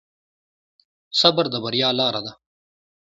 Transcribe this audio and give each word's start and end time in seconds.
صبر 1.19 1.45
د 1.53 1.55
بریا 1.63 1.89
لاره 1.99 2.21
ده. 2.25 2.33